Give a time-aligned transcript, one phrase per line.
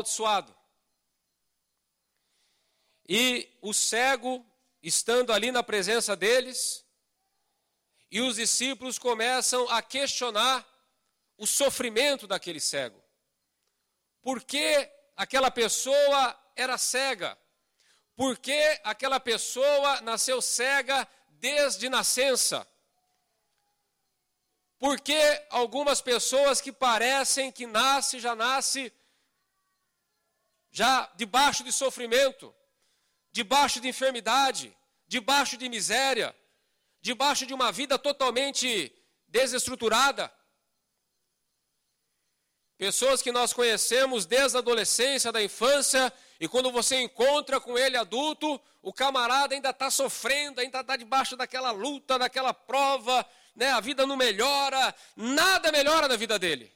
[0.00, 0.54] amaldiçoado.
[3.08, 4.44] E o cego,
[4.82, 6.84] estando ali na presença deles,
[8.10, 10.66] e os discípulos começam a questionar
[11.36, 13.02] o sofrimento daquele cego.
[14.20, 17.38] Por que aquela pessoa era cega?
[18.16, 22.66] Por que aquela pessoa nasceu cega desde nascença?
[24.78, 28.92] Por que algumas pessoas que parecem que nasce já nasce
[30.70, 32.54] já debaixo de sofrimento,
[33.32, 34.76] debaixo de enfermidade,
[35.06, 36.34] debaixo de miséria,
[37.00, 38.92] debaixo de uma vida totalmente
[39.26, 40.32] desestruturada.
[42.76, 47.96] Pessoas que nós conhecemos desde a adolescência, da infância, e quando você encontra com ele
[47.96, 53.70] adulto, o camarada ainda está sofrendo, ainda está debaixo daquela luta, daquela prova, né?
[53.70, 56.72] a vida não melhora, nada melhora na vida dele.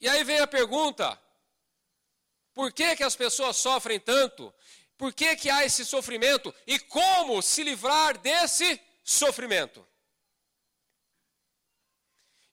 [0.00, 1.20] E aí vem a pergunta:
[2.54, 4.52] por que, que as pessoas sofrem tanto?
[4.96, 6.54] Por que, que há esse sofrimento?
[6.66, 9.86] E como se livrar desse sofrimento?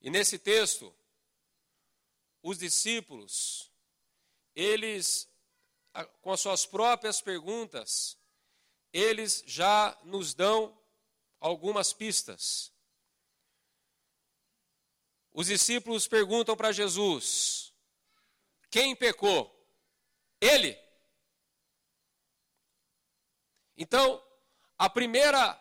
[0.01, 0.95] E nesse texto,
[2.41, 3.69] os discípulos,
[4.55, 5.27] eles,
[6.21, 8.17] com as suas próprias perguntas,
[8.93, 10.77] eles já nos dão
[11.39, 12.71] algumas pistas.
[15.37, 17.71] Os discípulos perguntam para Jesus:
[18.71, 19.53] quem pecou?
[20.41, 20.75] Ele.
[23.77, 24.19] Então,
[24.79, 25.55] a primeira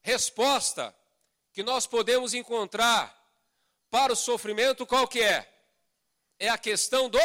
[0.00, 0.92] resposta
[1.52, 3.16] que nós podemos encontrar
[3.88, 5.48] para o sofrimento, qual que é?
[6.36, 7.20] É a questão do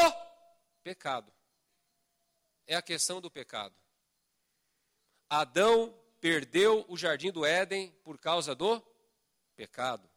[0.84, 1.34] pecado.
[2.68, 3.74] É a questão do pecado.
[5.28, 8.80] Adão perdeu o jardim do Éden por causa do
[9.56, 10.08] pecado.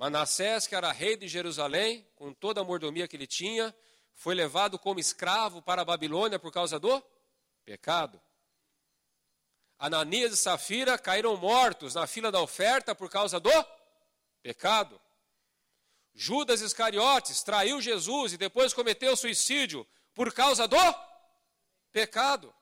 [0.00, 3.76] Manassés, que era rei de Jerusalém, com toda a mordomia que ele tinha,
[4.14, 7.04] foi levado como escravo para a Babilônia por causa do
[7.66, 8.18] pecado.
[9.78, 13.50] Ananias e Safira caíram mortos na fila da oferta por causa do
[14.42, 14.98] Pecado.
[16.14, 20.78] Judas Iscariotes traiu Jesus e depois cometeu suicídio por causa do
[21.92, 22.54] pecado.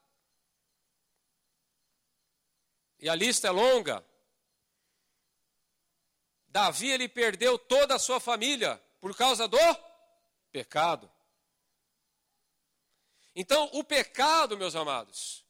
[2.98, 4.04] E a lista é longa.
[6.48, 9.58] Davi ele perdeu toda a sua família por causa do
[10.50, 11.10] pecado.
[13.34, 15.44] Então, o pecado, meus amados,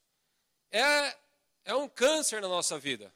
[0.70, 1.16] é,
[1.64, 3.14] é um câncer na nossa vida.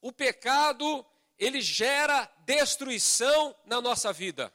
[0.00, 1.04] O pecado
[1.38, 4.52] ele gera destruição na nossa vida.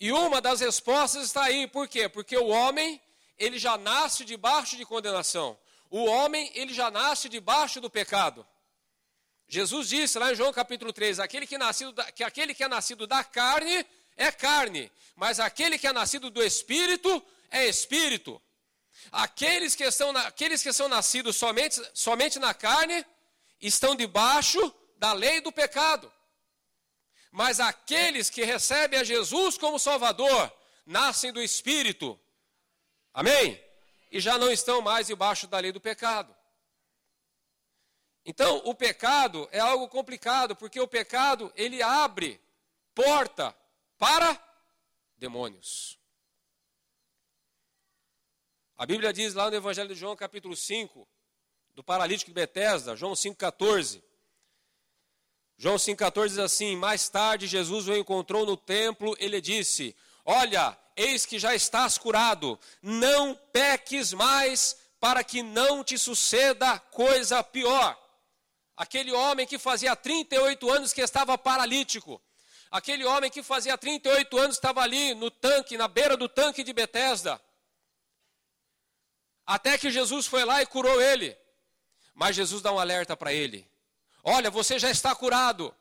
[0.00, 2.08] E uma das respostas está aí, por quê?
[2.08, 3.00] Porque o homem,
[3.38, 5.56] ele já nasce debaixo de condenação.
[5.88, 8.46] O homem, ele já nasce debaixo do pecado.
[9.52, 12.64] Jesus disse lá em João capítulo 3, aquele que, é nascido da, que aquele que
[12.64, 13.84] é nascido da carne
[14.16, 18.40] é carne, mas aquele que é nascido do espírito é espírito.
[19.10, 23.04] Aqueles que, estão, aqueles que são nascidos somente, somente na carne
[23.60, 26.10] estão debaixo da lei do pecado.
[27.30, 30.50] Mas aqueles que recebem a Jesus como Salvador,
[30.86, 32.18] nascem do Espírito.
[33.12, 33.62] Amém?
[34.10, 36.34] E já não estão mais debaixo da lei do pecado.
[38.24, 42.40] Então, o pecado é algo complicado, porque o pecado, ele abre
[42.94, 43.54] porta
[43.98, 44.40] para
[45.16, 45.98] demônios.
[48.76, 51.06] A Bíblia diz lá no Evangelho de João, capítulo 5,
[51.74, 54.02] do paralítico de Betesda, João 5,14.
[55.56, 59.94] João 5,14 diz assim: Mais tarde Jesus o encontrou no templo, ele disse:
[60.24, 67.42] Olha, eis que já estás curado, não peques mais, para que não te suceda coisa
[67.42, 68.01] pior.
[68.76, 72.20] Aquele homem que fazia 38 anos que estava paralítico,
[72.70, 76.72] aquele homem que fazia 38 anos estava ali no tanque, na beira do tanque de
[76.72, 77.40] Betesda.
[79.46, 81.36] Até que Jesus foi lá e curou ele.
[82.14, 83.68] Mas Jesus dá um alerta para ele:
[84.22, 85.74] Olha, você já está curado.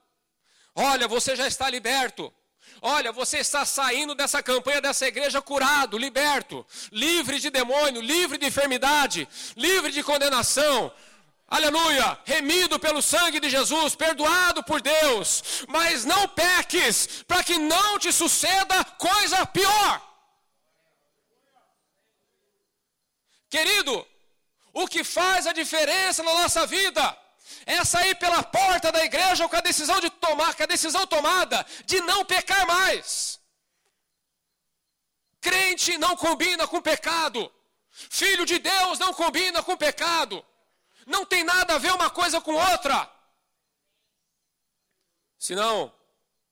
[0.74, 2.34] Olha, você já está liberto.
[2.81, 8.45] Olha, você está saindo dessa campanha dessa igreja curado, liberto, livre de demônio, livre de
[8.45, 10.92] enfermidade, livre de condenação.
[11.51, 12.18] Aleluia!
[12.24, 15.65] Remido pelo sangue de Jesus, perdoado por Deus.
[15.68, 20.01] Mas não peques, para que não te suceda coisa pior.
[23.50, 24.07] Querido,
[24.71, 27.18] o que faz a diferença na nossa vida
[27.65, 31.65] é sair pela porta da igreja com a decisão de tomar, com a decisão tomada
[31.86, 33.42] de não pecar mais.
[35.42, 37.51] Crente não combina com pecado.
[37.92, 40.45] Filho de Deus não combina com pecado.
[41.06, 43.09] Não tem nada a ver uma coisa com outra.
[45.38, 45.94] Senão,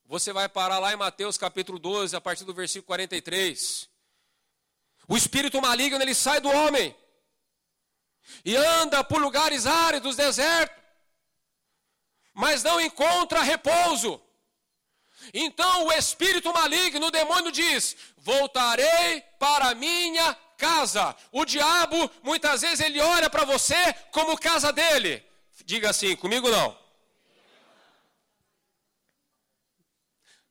[0.06, 3.88] Você vai parar lá em Mateus capítulo 12, a partir do versículo 43.
[5.08, 6.96] O espírito maligno ele sai do homem
[8.44, 10.84] e anda por lugares áridos, desertos,
[12.34, 14.20] mas não encontra repouso.
[15.32, 21.16] Então o espírito maligno, o demônio diz: Voltarei para minha casa.
[21.32, 25.26] O diabo, muitas vezes, ele olha para você como casa dele.
[25.66, 26.78] Diga assim, comigo não.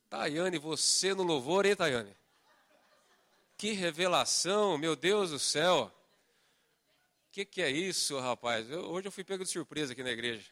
[0.09, 2.17] Tayane, você no louvor, hein, Tayane?
[3.55, 5.91] Que revelação, meu Deus do céu.
[7.27, 8.69] O que, que é isso, rapaz?
[8.69, 10.49] Eu, hoje eu fui pego de surpresa aqui na igreja.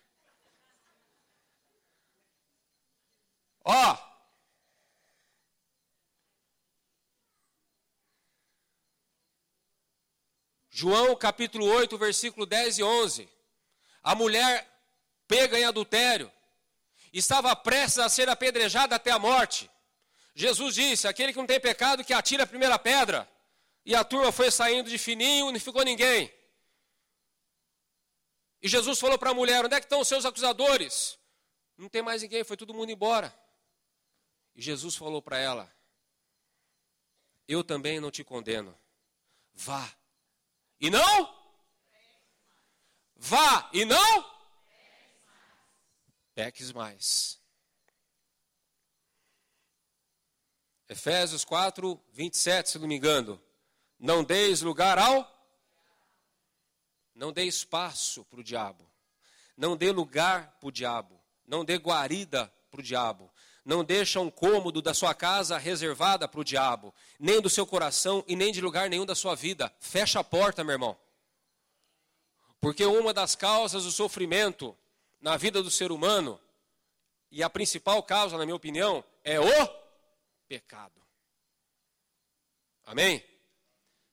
[3.63, 3.97] Ó,
[10.79, 13.27] João capítulo 8, versículo 10 e 11.
[14.03, 14.63] A mulher
[15.27, 16.31] pega em adultério,
[17.11, 19.71] estava prestes a ser apedrejada até a morte.
[20.35, 23.27] Jesus disse: Aquele que não tem pecado, que atire a primeira pedra.
[23.83, 26.31] E a turma foi saindo de fininho, não ficou ninguém.
[28.61, 31.17] E Jesus falou para a mulher: Onde é que estão os seus acusadores?
[31.75, 33.35] Não tem mais ninguém, foi todo mundo embora.
[34.53, 35.75] E Jesus falou para ela:
[37.47, 38.77] Eu também não te condeno.
[39.55, 39.96] Vá
[40.79, 41.35] e não?
[43.15, 44.37] Vá e não?
[46.33, 47.41] Peques mais.
[50.89, 53.41] Efésios 4, 27, se não me engano.
[53.99, 55.35] Não deis lugar ao.
[57.13, 58.89] Não dê espaço para o diabo.
[59.57, 61.19] Não dê lugar para o diabo.
[61.45, 63.33] Não dê guarida para o diabo.
[63.67, 68.23] Não deixa um cômodo da sua casa reservada para o diabo, nem do seu coração
[68.25, 69.69] e nem de lugar nenhum da sua vida.
[69.77, 70.97] Fecha a porta, meu irmão.
[72.61, 74.73] Porque uma das causas do sofrimento
[75.19, 76.39] na vida do ser humano,
[77.29, 79.67] e a principal causa, na minha opinião, é o
[80.47, 81.05] pecado.
[82.85, 83.21] Amém?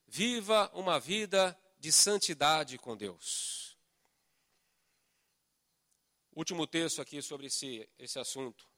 [0.08, 3.78] Viva uma vida de santidade com Deus.
[6.32, 8.74] Último texto aqui sobre esse, esse assunto.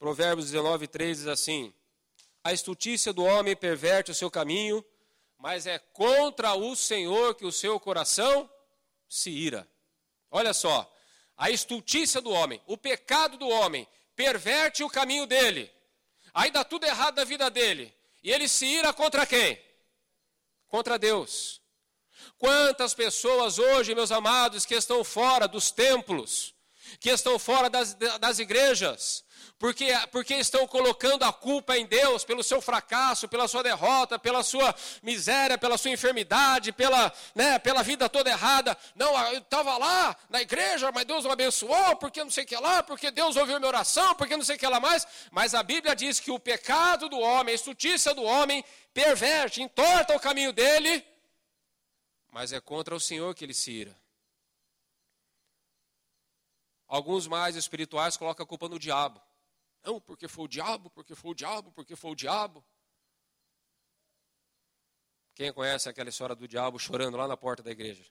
[0.00, 1.74] Provérbios 19, 3 diz assim:
[2.42, 4.82] A estultícia do homem perverte o seu caminho,
[5.36, 8.50] mas é contra o Senhor que o seu coração
[9.06, 9.68] se ira.
[10.30, 10.90] Olha só,
[11.36, 13.86] a estultícia do homem, o pecado do homem,
[14.16, 15.70] perverte o caminho dele.
[16.32, 17.94] Aí dá tudo errado na vida dele.
[18.22, 19.60] E ele se ira contra quem?
[20.68, 21.60] Contra Deus.
[22.38, 26.54] Quantas pessoas hoje, meus amados, que estão fora dos templos,
[26.98, 29.24] que estão fora das, das igrejas,
[29.60, 34.42] porque, porque estão colocando a culpa em Deus pelo seu fracasso, pela sua derrota, pela
[34.42, 38.74] sua miséria, pela sua enfermidade, pela, né, pela vida toda errada.
[38.94, 42.56] Não, eu estava lá na igreja, mas Deus me abençoou, porque não sei o que
[42.56, 45.06] lá, porque Deus ouviu minha oração, porque não sei o que lá mais.
[45.30, 48.64] Mas a Bíblia diz que o pecado do homem, a estutícia do homem,
[48.94, 51.04] perverte, entorta o caminho dele,
[52.30, 53.94] mas é contra o Senhor que ele se ira.
[56.88, 59.20] Alguns mais espirituais colocam a culpa no diabo.
[59.82, 62.64] Não, porque foi o diabo, porque foi o diabo, porque foi o diabo.
[65.34, 68.04] Quem conhece aquela história do diabo chorando lá na porta da igreja?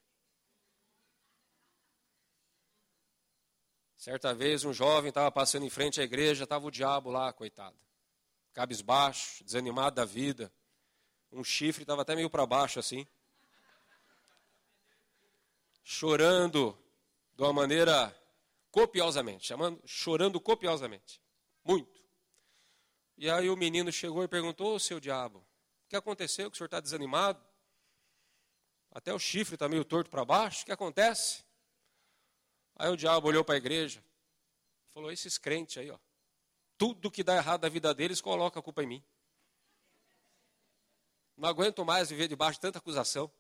[3.96, 7.78] Certa vez um jovem estava passando em frente à igreja, estava o diabo lá, coitado.
[8.54, 10.52] Cabisbaixo, desanimado da vida.
[11.32, 13.06] Um chifre estava até meio para baixo assim.
[15.84, 16.76] Chorando
[17.36, 18.16] de uma maneira
[18.72, 21.22] copiosamente, chamando, chorando copiosamente.
[21.64, 22.00] Muito.
[23.18, 26.50] E aí o menino chegou e perguntou: Ô seu diabo, o que aconteceu?
[26.50, 27.44] Que o senhor está desanimado?
[28.92, 31.44] Até o chifre está meio torto para baixo, o que acontece?
[32.76, 34.04] Aí o diabo olhou para a igreja,
[34.94, 36.00] falou: esses crentes aí, ó,
[36.78, 39.04] tudo que dá errado na vida deles coloca a culpa em mim.
[41.36, 43.32] Não aguento mais viver debaixo de tanta acusação.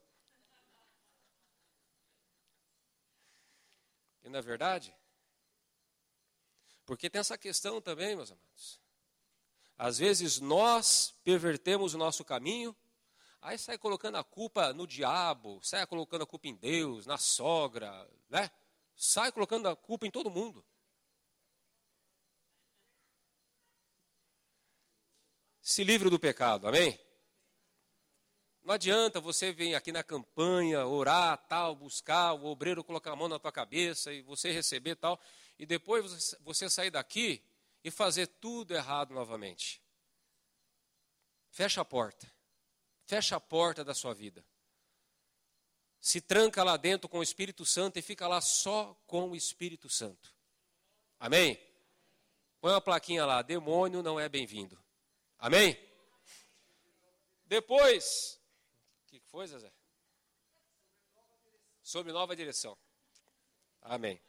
[4.24, 4.94] E na verdade,
[6.89, 8.81] porque tem essa questão também, meus amados.
[9.77, 12.75] Às vezes nós pervertemos o nosso caminho,
[13.39, 18.10] aí sai colocando a culpa no diabo, sai colocando a culpa em Deus, na sogra,
[18.27, 18.50] né?
[18.96, 20.65] Sai colocando a culpa em todo mundo.
[25.62, 27.00] Se livre do pecado, amém?
[28.63, 33.29] Não adianta você vir aqui na campanha, orar, tal, buscar, o obreiro colocar a mão
[33.29, 35.22] na tua cabeça e você receber tal
[35.60, 37.44] e depois você sair daqui
[37.84, 39.84] e fazer tudo errado novamente.
[41.51, 42.32] Fecha a porta.
[43.06, 44.46] Fecha a porta da sua vida.
[46.00, 49.89] Se tranca lá dentro com o Espírito Santo e fica lá só com o Espírito
[49.89, 50.34] Santo.
[51.20, 51.60] Amém?
[52.62, 54.82] Põe uma plaquinha lá: demônio não é bem-vindo.
[55.38, 55.78] Amém?
[57.46, 58.39] Depois,
[59.04, 59.74] o que foi, Zezé?
[61.82, 62.78] Sobre nova direção.
[63.82, 64.22] Amém.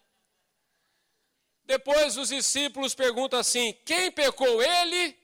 [1.71, 5.17] Depois os discípulos perguntam assim: quem pecou, ele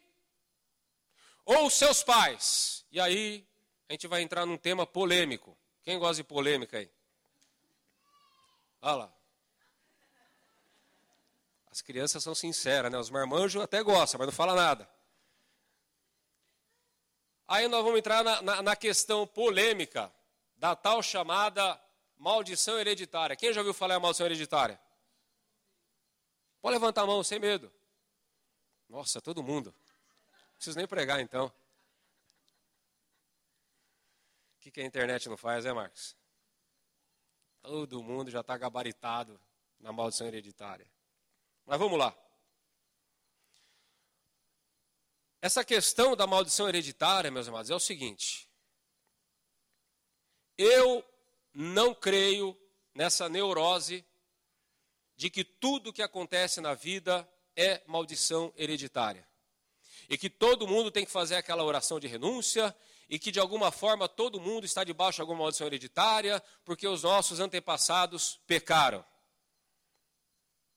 [1.44, 2.86] ou seus pais?
[2.92, 3.44] E aí
[3.88, 5.58] a gente vai entrar num tema polêmico.
[5.82, 6.88] Quem gosta de polêmica aí?
[8.80, 9.12] Olha lá.
[11.68, 12.96] As crianças são sinceras, né?
[12.96, 14.88] Os marmanjos até gostam, mas não fala nada.
[17.48, 20.12] Aí nós vamos entrar na, na, na questão polêmica
[20.56, 21.76] da tal chamada
[22.16, 23.34] maldição hereditária.
[23.34, 24.85] Quem já ouviu falar em maldição hereditária?
[26.66, 27.72] Pode levantar a mão sem medo.
[28.88, 29.72] Nossa, todo mundo.
[29.72, 31.46] Não preciso nem pregar então.
[31.46, 31.52] O
[34.58, 36.16] que, que a internet não faz, é, Marcos?
[37.62, 39.40] Todo mundo já está gabaritado
[39.78, 40.90] na maldição hereditária.
[41.64, 42.12] Mas vamos lá.
[45.40, 48.50] Essa questão da maldição hereditária, meus amados, é o seguinte.
[50.58, 51.08] Eu
[51.54, 52.60] não creio
[52.92, 54.04] nessa neurose
[55.16, 59.26] de que tudo que acontece na vida é maldição hereditária.
[60.08, 62.76] E que todo mundo tem que fazer aquela oração de renúncia,
[63.08, 67.02] e que de alguma forma todo mundo está debaixo de alguma maldição hereditária, porque os
[67.02, 69.04] nossos antepassados pecaram.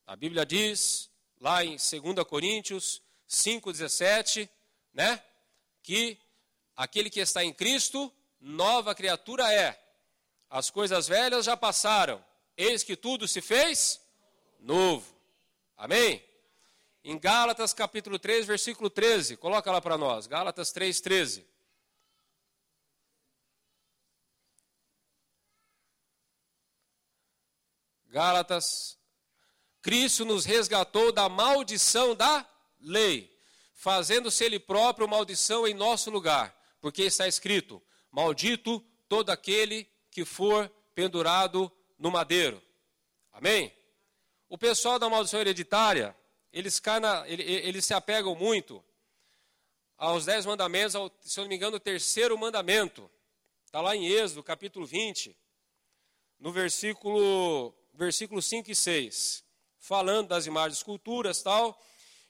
[0.06, 4.50] A Bíblia diz, lá em 2 Coríntios 5,17,
[4.94, 5.24] né?
[5.84, 6.20] Que
[6.76, 9.80] aquele que está em Cristo, nova criatura é.
[10.50, 12.24] As coisas velhas já passaram,
[12.58, 14.02] eis que tudo se fez
[14.60, 15.06] novo.
[15.78, 16.24] Amém?
[17.04, 21.48] Em Gálatas capítulo 3, versículo 13, coloca lá para nós, Gálatas 3, 13.
[28.08, 28.98] Gálatas
[29.82, 32.46] Cristo nos resgatou da maldição da
[32.82, 33.32] lei,
[33.74, 40.70] fazendo-se Ele próprio maldição em nosso lugar, porque está escrito: Maldito todo aquele que for
[40.94, 42.62] pendurado no madeiro.
[43.32, 43.74] Amém?
[44.50, 46.16] O pessoal da maldição hereditária,
[46.52, 46.82] eles,
[47.28, 48.84] eles se apegam muito
[49.96, 53.10] aos dez mandamentos, ao, se eu não me engano, o terceiro mandamento.
[53.66, 55.38] Está lá em Êxodo, capítulo 20,
[56.40, 59.48] no versículo, versículo 5 e 6
[59.80, 61.80] falando das imagens esculturas tal,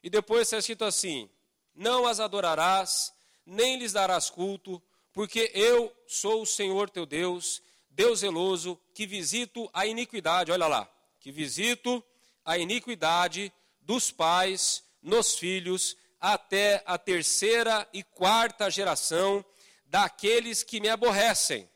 [0.04, 1.30] e depois está escrito assim:
[1.74, 3.14] Não as adorarás,
[3.46, 9.70] nem lhes darás culto, porque eu sou o Senhor teu Deus, Deus zeloso, que visito
[9.74, 12.04] a iniquidade, olha lá, que visito
[12.50, 19.46] a iniquidade dos pais nos filhos até a terceira e quarta geração
[19.86, 21.70] daqueles que me aborrecem.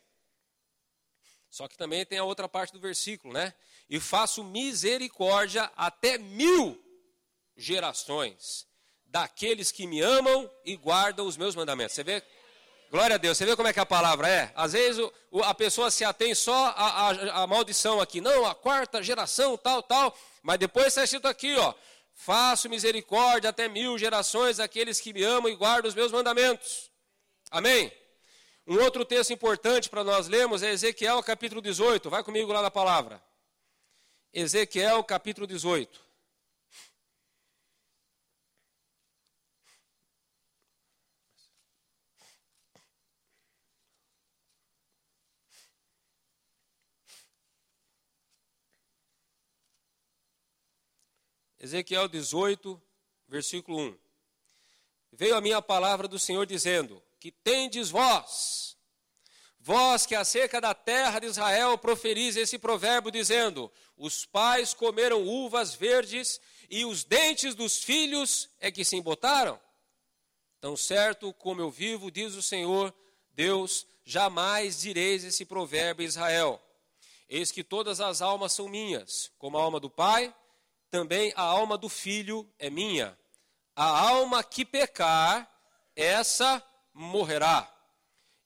[1.48, 3.54] Só que também tem a outra parte do versículo, né?
[3.88, 6.82] e faço misericórdia até mil
[7.56, 8.66] gerações
[9.04, 11.94] daqueles que me amam e guardam os meus mandamentos.
[11.94, 12.20] Você vê?
[12.90, 13.38] Glória a Deus.
[13.38, 14.52] Você vê como é que a palavra é?
[14.56, 18.20] Às vezes o, a pessoa se atém só à, maldição aqui.
[18.20, 20.16] Não, a quarta geração, tal, tal.
[20.44, 21.72] Mas depois está escrito aqui, ó.
[22.12, 26.90] Faço misericórdia até mil gerações daqueles que me amam e guardam os meus mandamentos.
[27.50, 27.90] Amém?
[28.66, 32.10] Um outro texto importante para nós lermos é Ezequiel capítulo 18.
[32.10, 33.22] Vai comigo lá na palavra.
[34.34, 36.03] Ezequiel capítulo 18.
[51.64, 52.78] Ezequiel 18,
[53.26, 53.98] versículo 1.
[55.12, 58.76] Veio a minha palavra do Senhor dizendo: Que tendes vós
[59.58, 65.74] Vós que acerca da terra de Israel proferis esse provérbio, dizendo: Os pais comeram uvas
[65.74, 69.58] verdes e os dentes dos filhos é que se embotaram?
[70.60, 72.94] Tão certo como eu vivo, diz o Senhor
[73.32, 76.60] Deus, jamais direis esse provérbio em Israel.
[77.26, 80.34] Eis que todas as almas são minhas, como a alma do pai,
[80.94, 83.18] também a alma do filho é minha.
[83.74, 85.50] A alma que pecar,
[85.96, 87.68] essa morrerá.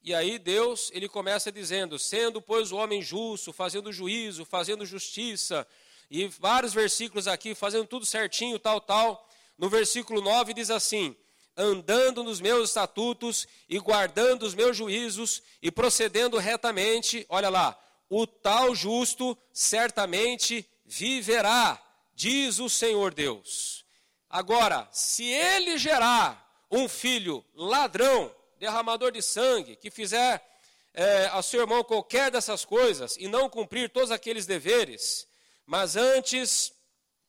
[0.01, 5.69] E aí Deus, ele começa dizendo: "Sendo pois o homem justo, fazendo juízo, fazendo justiça",
[6.11, 9.29] e vários versículos aqui fazendo tudo certinho, tal, tal.
[9.59, 11.15] No versículo 9 diz assim:
[11.55, 17.79] andando nos meus estatutos e guardando os meus juízos e procedendo retamente, olha lá,
[18.09, 21.79] o tal justo certamente viverá,
[22.19, 23.85] diz o Senhor Deus.
[24.29, 30.45] Agora, se ele gerar um filho ladrão, derramador de sangue, que fizer
[30.93, 35.29] é, a seu irmão qualquer dessas coisas e não cumprir todos aqueles deveres,
[35.65, 36.73] mas antes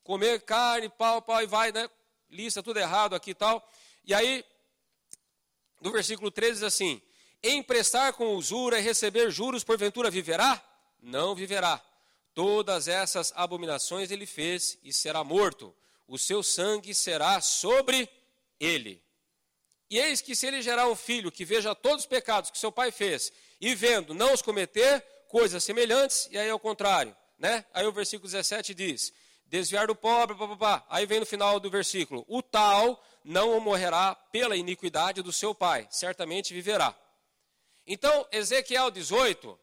[0.04, 1.88] comer carne, pau, pau e vai, né?
[2.28, 3.64] lista tudo errado aqui e tal.
[4.04, 4.44] E aí,
[5.82, 7.00] no versículo 13 diz assim:
[7.44, 10.60] Emprestar com usura e receber juros, porventura viverá?
[11.00, 11.80] Não viverá.
[12.40, 15.76] Todas essas abominações ele fez e será morto.
[16.08, 18.08] O seu sangue será sobre
[18.58, 19.04] ele.
[19.90, 22.72] E eis que se ele gerar um filho que veja todos os pecados que seu
[22.72, 23.30] pai fez
[23.60, 27.66] e vendo não os cometer, coisas semelhantes, e aí é o contrário, né?
[27.74, 29.12] Aí o versículo 17 diz:
[29.46, 30.86] desviar do pobre, pá.
[30.88, 35.90] aí vem no final do versículo: o tal não morrerá pela iniquidade do seu pai,
[35.92, 36.96] certamente viverá.
[37.86, 39.60] Então, Ezequiel 18,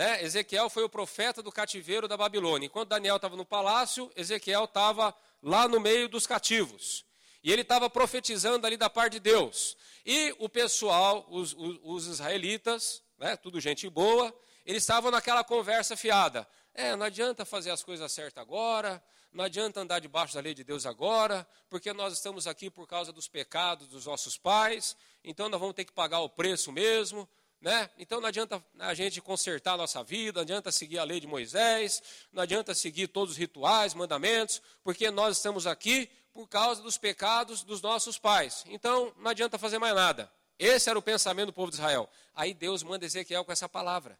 [0.00, 0.24] né?
[0.24, 2.64] Ezequiel foi o profeta do cativeiro da Babilônia.
[2.64, 7.04] Enquanto Daniel estava no palácio, Ezequiel estava lá no meio dos cativos.
[7.44, 9.76] E ele estava profetizando ali da parte de Deus.
[10.06, 15.94] E o pessoal, os, os, os israelitas, né, tudo gente boa, eles estavam naquela conversa
[15.94, 16.48] fiada.
[16.72, 20.64] É, não adianta fazer as coisas certas agora, não adianta andar debaixo da lei de
[20.64, 25.60] Deus agora, porque nós estamos aqui por causa dos pecados dos nossos pais, então nós
[25.60, 27.28] vamos ter que pagar o preço mesmo.
[27.60, 27.90] Né?
[27.98, 31.26] Então não adianta a gente consertar a nossa vida, não adianta seguir a lei de
[31.26, 32.02] Moisés,
[32.32, 37.62] não adianta seguir todos os rituais, mandamentos, porque nós estamos aqui por causa dos pecados
[37.62, 38.64] dos nossos pais.
[38.66, 40.32] Então, não adianta fazer mais nada.
[40.58, 42.08] Esse era o pensamento do povo de Israel.
[42.34, 44.18] Aí Deus manda Ezequiel com essa palavra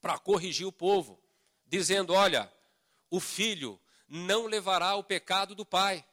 [0.00, 1.18] para corrigir o povo,
[1.66, 2.50] dizendo: Olha,
[3.10, 6.04] o filho não levará o pecado do pai.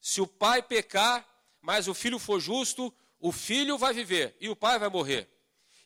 [0.00, 1.26] Se o pai pecar,
[1.60, 2.94] mas o filho for justo,
[3.24, 5.26] o filho vai viver e o pai vai morrer.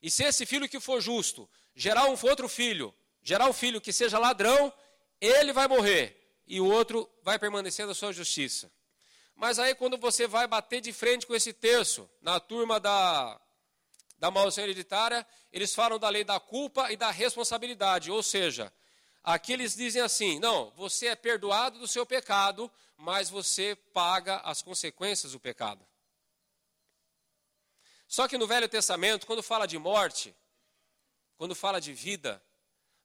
[0.03, 2.93] E se esse filho que for justo gerar um outro filho,
[3.23, 4.73] gerar um filho que seja ladrão,
[5.21, 8.69] ele vai morrer e o outro vai permanecer na sua justiça.
[9.37, 13.41] Mas aí, quando você vai bater de frente com esse terço, na turma da,
[14.19, 18.11] da maldição hereditária, eles falam da lei da culpa e da responsabilidade.
[18.11, 18.73] Ou seja,
[19.23, 24.61] aqui eles dizem assim: não, você é perdoado do seu pecado, mas você paga as
[24.61, 25.87] consequências do pecado.
[28.09, 30.35] Só que no Velho Testamento, quando fala de morte,
[31.37, 32.43] quando fala de vida,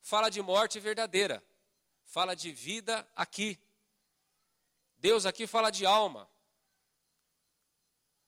[0.02, 1.44] fala de morte verdadeira
[2.06, 3.60] fala de vida aqui.
[4.98, 6.30] Deus aqui fala de alma.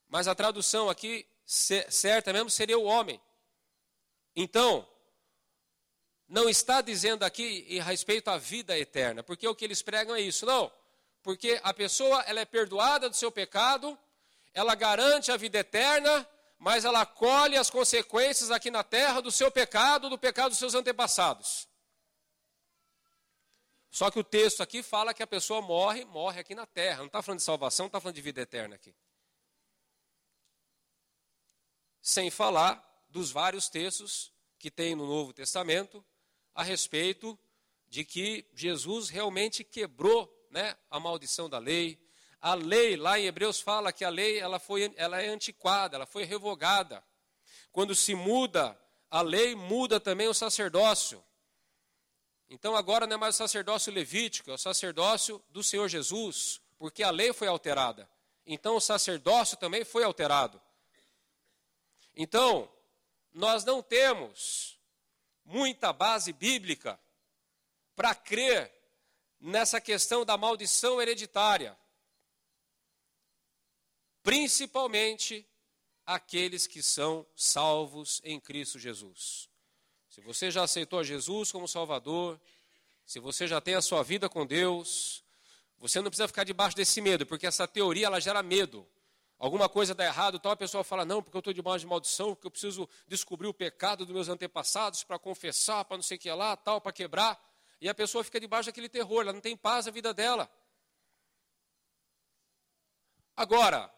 [0.08, 3.20] Mas a tradução aqui certa mesmo seria o homem.
[4.34, 4.86] Então,
[6.28, 10.20] não está dizendo aqui em respeito à vida eterna, porque o que eles pregam é
[10.20, 10.70] isso, não.
[11.22, 13.98] Porque a pessoa ela é perdoada do seu pecado,
[14.52, 19.50] ela garante a vida eterna, mas ela colhe as consequências aqui na terra do seu
[19.50, 21.68] pecado, do pecado dos seus antepassados.
[23.90, 26.98] Só que o texto aqui fala que a pessoa morre, morre aqui na terra.
[26.98, 28.94] Não está falando de salvação, está falando de vida eterna aqui.
[32.02, 36.04] Sem falar dos vários textos que tem no Novo Testamento
[36.54, 37.38] a respeito
[37.88, 41.98] de que Jesus realmente quebrou né, a maldição da lei.
[42.40, 46.06] A lei, lá em Hebreus, fala que a lei ela foi, ela é antiquada, ela
[46.06, 47.02] foi revogada.
[47.72, 48.78] Quando se muda
[49.10, 51.22] a lei, muda também o sacerdócio.
[52.48, 57.02] Então agora não é mais o sacerdócio levítico, é o sacerdócio do Senhor Jesus, porque
[57.02, 58.08] a lei foi alterada.
[58.46, 60.60] Então o sacerdócio também foi alterado.
[62.14, 62.70] Então,
[63.32, 64.78] nós não temos
[65.44, 66.98] muita base bíblica
[67.94, 68.72] para crer
[69.38, 71.76] nessa questão da maldição hereditária.
[74.26, 75.48] Principalmente
[76.04, 79.48] aqueles que são salvos em Cristo Jesus.
[80.08, 82.40] Se você já aceitou Jesus como Salvador,
[83.04, 85.22] se você já tem a sua vida com Deus,
[85.78, 88.84] você não precisa ficar debaixo desse medo, porque essa teoria ela gera medo.
[89.38, 92.34] Alguma coisa dá errado, então a pessoa fala: não, porque eu estou debaixo de maldição,
[92.34, 96.20] porque eu preciso descobrir o pecado dos meus antepassados para confessar, para não sei o
[96.20, 97.40] que lá, tal, para quebrar.
[97.80, 100.50] E a pessoa fica debaixo daquele terror, ela não tem paz na vida dela.
[103.36, 103.94] Agora,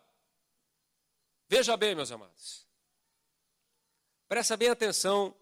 [1.49, 2.67] veja bem, meus amados,
[4.29, 5.35] presta bem atenção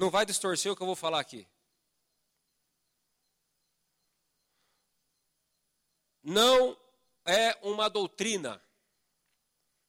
[0.00, 1.46] não vai distorcer o que eu vou falar aqui.
[6.22, 6.74] Não
[7.26, 8.62] é uma doutrina.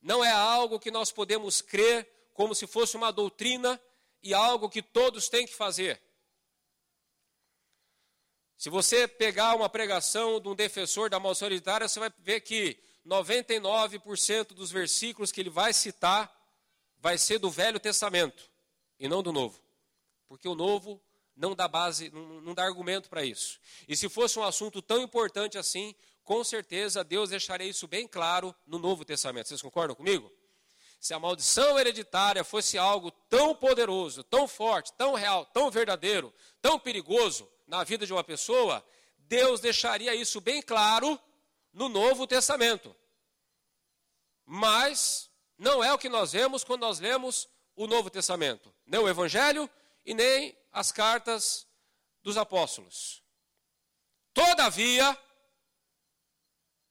[0.01, 3.81] Não é algo que nós podemos crer como se fosse uma doutrina
[4.21, 6.01] e algo que todos têm que fazer.
[8.57, 12.83] Se você pegar uma pregação de um defensor da maldição hereditária, você vai ver que
[13.05, 16.31] 99% dos versículos que ele vai citar
[16.99, 18.49] vai ser do Velho Testamento
[18.99, 19.61] e não do Novo
[20.31, 21.03] porque o novo
[21.35, 23.59] não dá base, não, não dá argumento para isso.
[23.85, 28.55] E se fosse um assunto tão importante assim, com certeza Deus deixaria isso bem claro
[28.65, 29.49] no Novo Testamento.
[29.49, 30.31] Vocês concordam comigo?
[31.01, 36.79] Se a maldição hereditária fosse algo tão poderoso, tão forte, tão real, tão verdadeiro, tão
[36.79, 38.81] perigoso na vida de uma pessoa,
[39.17, 41.19] Deus deixaria isso bem claro
[41.73, 42.95] no Novo Testamento.
[44.45, 49.07] Mas não é o que nós vemos quando nós lemos o Novo Testamento, nem o
[49.07, 49.69] Evangelho
[50.05, 51.67] e nem as cartas
[52.21, 53.23] dos apóstolos.
[54.33, 55.17] Todavia,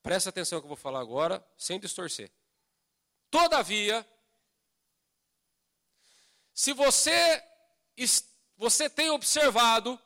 [0.02, 2.30] presta atenção que eu vou falar agora, sem distorcer.
[3.30, 4.06] Todavia,
[6.52, 7.42] se você,
[8.56, 10.00] você tem observado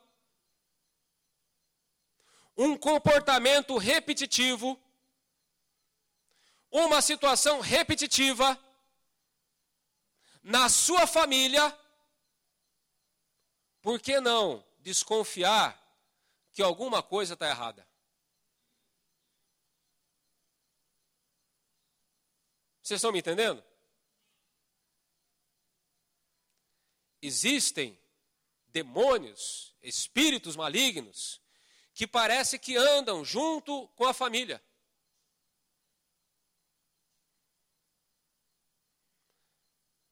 [2.57, 4.79] um comportamento repetitivo,
[6.71, 8.59] uma situação repetitiva
[10.41, 11.77] na sua família,
[13.81, 15.81] por que não desconfiar
[16.51, 17.87] que alguma coisa está errada?
[22.81, 23.63] Vocês estão me entendendo?
[27.21, 27.99] Existem
[28.67, 31.41] demônios, espíritos malignos,
[31.95, 34.61] que parece que andam junto com a família.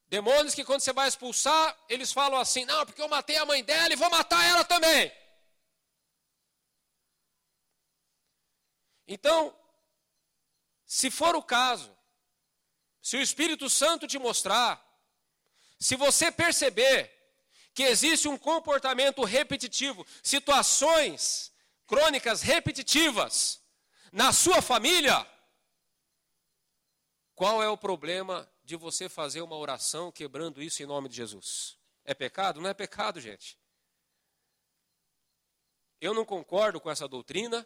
[0.07, 3.61] Demônios que quando você vai expulsar, eles falam assim: não, porque eu matei a mãe
[3.63, 5.11] dela e vou matar ela também.
[9.05, 9.53] Então,
[10.85, 11.93] se for o caso,
[13.01, 14.81] se o Espírito Santo te mostrar,
[15.77, 17.11] se você perceber
[17.73, 21.52] que existe um comportamento repetitivo, situações
[21.93, 23.61] crônicas repetitivas
[24.11, 25.27] na sua família,
[27.35, 31.77] qual é o problema de você fazer uma oração quebrando isso em nome de Jesus?
[32.03, 32.59] É pecado?
[32.59, 33.59] Não é pecado, gente.
[36.01, 37.63] Eu não concordo com essa doutrina,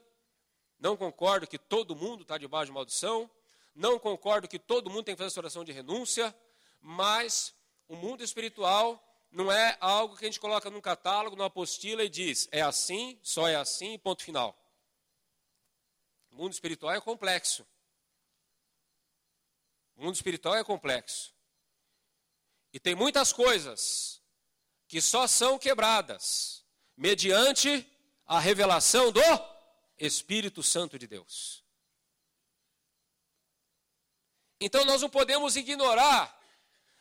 [0.78, 3.32] não concordo que todo mundo está debaixo de maldição,
[3.74, 6.36] não concordo que todo mundo tem que fazer essa oração de renúncia,
[6.82, 7.56] mas
[7.88, 12.10] o mundo espiritual não é algo que a gente coloca num catálogo, numa apostila e
[12.10, 14.58] diz, é assim, só é assim, ponto final.
[16.32, 17.68] O mundo espiritual é complexo.
[19.96, 21.34] O mundo espiritual é complexo.
[22.72, 24.22] E tem muitas coisas
[24.88, 26.64] que só são quebradas
[26.96, 27.86] mediante
[28.26, 29.22] a revelação do
[29.98, 31.64] Espírito Santo de Deus.
[34.60, 36.37] Então nós não podemos ignorar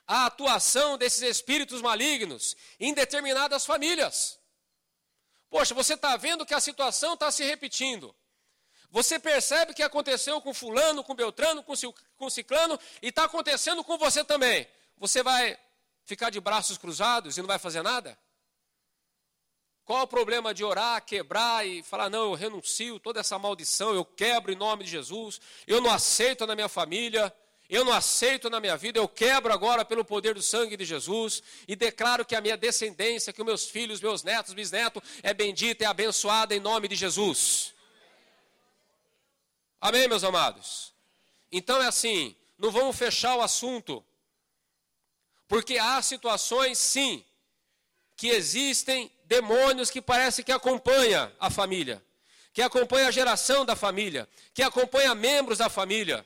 [0.07, 4.39] a atuação desses espíritos malignos em determinadas famílias.
[5.51, 8.15] Poxa, você está vendo que a situação está se repetindo.
[8.91, 14.25] Você percebe que aconteceu com fulano, com Beltrano, com Ciclano e está acontecendo com você
[14.25, 14.67] também.
[14.97, 15.59] Você vai
[16.05, 18.17] ficar de braços cruzados e não vai fazer nada?
[19.85, 24.05] Qual o problema de orar, quebrar e falar, não, eu renuncio toda essa maldição, eu
[24.05, 27.33] quebro em nome de Jesus, eu não aceito na minha família,
[27.69, 31.43] eu não aceito na minha vida, eu quebro agora pelo poder do sangue de Jesus
[31.67, 35.85] e declaro que a minha descendência, que os meus filhos, meus netos, bisnetos é bendita
[35.85, 37.75] e abençoada em nome de Jesus.
[39.81, 40.93] Amém, meus amados?
[41.51, 44.05] Então é assim, não vamos fechar o assunto,
[45.49, 47.25] porque há situações, sim,
[48.17, 52.03] que existem demônios que parece que acompanham a família,
[52.53, 56.25] que acompanham a geração da família, que acompanham membros da família.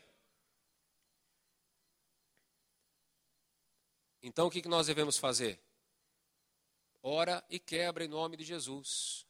[4.22, 5.60] Então o que nós devemos fazer?
[7.02, 9.26] Ora e quebra em nome de Jesus.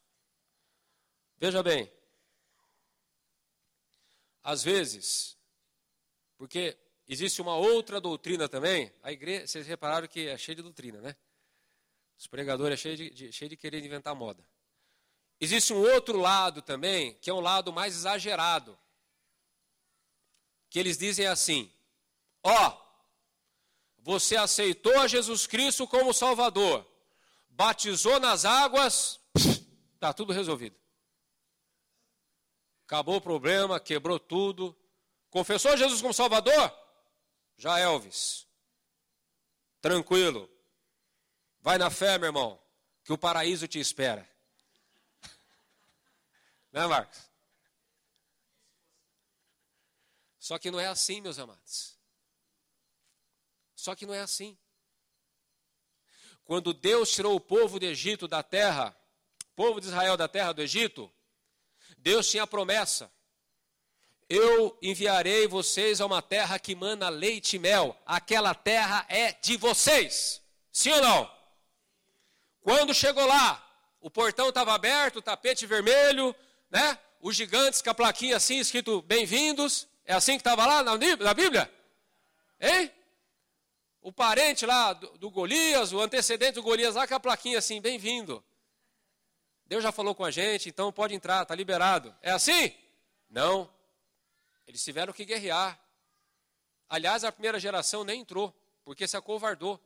[1.37, 1.91] Veja bem,
[4.43, 5.37] às vezes,
[6.37, 6.77] porque
[7.07, 11.15] existe uma outra doutrina também, a igreja, vocês repararam que é cheia de doutrina, né?
[12.17, 14.45] Os pregadores é cheio de, de, cheio de querer inventar moda.
[15.39, 18.77] Existe um outro lado também, que é um lado mais exagerado.
[20.69, 21.71] Que eles dizem assim:
[22.43, 22.77] ó,
[24.01, 26.85] você aceitou a Jesus Cristo como Salvador,
[27.49, 29.19] batizou nas águas,
[29.95, 30.75] está tudo resolvido.
[32.85, 34.77] Acabou o problema, quebrou tudo.
[35.29, 36.77] Confessou Jesus como Salvador?
[37.55, 38.45] Já Elvis.
[39.79, 40.49] Tranquilo.
[41.61, 42.61] Vai na fé, meu irmão,
[43.03, 44.29] que o paraíso te espera.
[46.71, 47.29] Né, Marcos?
[50.39, 52.00] Só que não é assim, meus amados.
[53.81, 54.55] Só que não é assim.
[56.43, 58.95] Quando Deus tirou o povo do Egito da terra,
[59.43, 61.11] o povo de Israel da terra do Egito,
[61.97, 63.11] Deus tinha a promessa:
[64.29, 67.99] Eu enviarei vocês a uma terra que mana leite e mel.
[68.05, 70.43] Aquela terra é de vocês.
[70.71, 71.31] Sim ou não?
[72.61, 73.67] Quando chegou lá,
[73.99, 76.35] o portão estava aberto, o tapete vermelho,
[76.69, 76.99] né?
[77.19, 79.87] Os gigantes com a plaquinha assim escrito bem-vindos.
[80.05, 81.73] É assim que estava lá na Bíblia?
[82.59, 83.00] Hein?
[84.01, 87.79] O parente lá do, do Golias, o antecedente do Golias lá com a plaquinha assim,
[87.79, 88.43] bem-vindo.
[89.65, 92.13] Deus já falou com a gente, então pode entrar, está liberado.
[92.21, 92.75] É assim?
[93.29, 93.71] Não.
[94.67, 95.79] Eles tiveram que guerrear.
[96.89, 99.79] Aliás, a primeira geração nem entrou, porque se acovardou.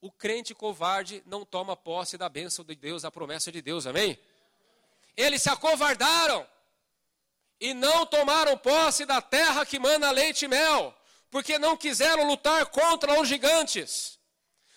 [0.00, 4.18] O crente covarde não toma posse da bênção de Deus, da promessa de Deus, amém?
[5.16, 6.46] Eles se acovardaram
[7.60, 10.94] e não tomaram posse da terra que mana leite e mel,
[11.34, 14.20] porque não quiseram lutar contra os gigantes.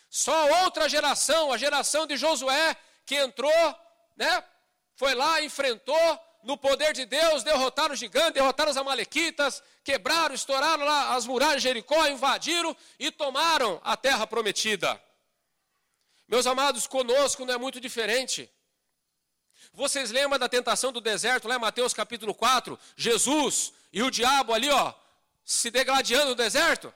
[0.09, 3.75] Só outra geração, a geração de Josué, que entrou,
[4.15, 4.43] né?
[4.95, 10.83] Foi lá, enfrentou, no poder de Deus, derrotaram os gigantes, derrotaram os amalequitas, quebraram, estouraram
[10.83, 14.99] lá as muralhas de Jericó, invadiram e tomaram a terra prometida.
[16.27, 18.51] Meus amados, conosco não é muito diferente.
[19.73, 22.79] Vocês lembram da tentação do deserto, lá em Mateus capítulo 4?
[22.95, 24.91] Jesus e o diabo ali, ó,
[25.47, 26.93] se degladiando no deserto?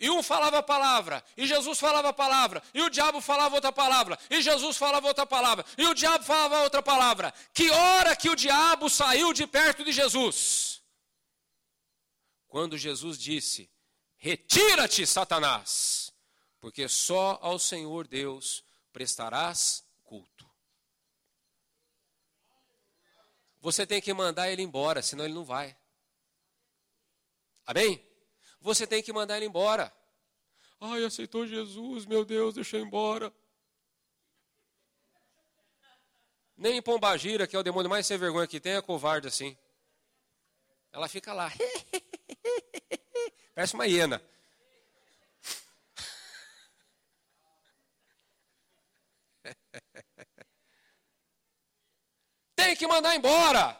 [0.00, 3.72] E um falava a palavra, e Jesus falava a palavra, e o diabo falava outra
[3.72, 7.32] palavra, e Jesus falava outra palavra, e o diabo falava outra palavra.
[7.52, 10.82] Que hora que o diabo saiu de perto de Jesus?
[12.48, 13.70] Quando Jesus disse:
[14.16, 16.12] Retira-te, Satanás,
[16.60, 20.48] porque só ao Senhor Deus prestarás culto.
[23.60, 25.76] Você tem que mandar ele embora, senão ele não vai.
[27.68, 28.02] Amém?
[28.62, 29.92] você tem que mandar ele embora.
[30.80, 33.30] Ai, aceitou Jesus, meu Deus, deixou embora.
[36.56, 39.54] Nem em Pombagira, que é o demônio mais sem vergonha que tem, é covarde assim.
[40.90, 41.52] Ela fica lá.
[43.54, 44.22] Parece uma hiena.
[52.56, 53.78] Tem que mandar embora.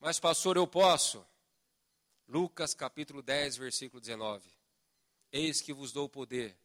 [0.00, 1.29] Mas, pastor, eu posso.
[2.30, 4.48] Lucas capítulo 10, versículo 19.
[5.32, 6.56] Eis que vos dou poder